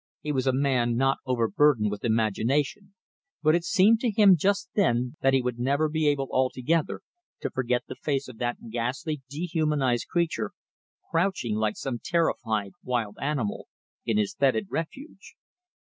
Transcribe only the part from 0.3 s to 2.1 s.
was a man not overburdened with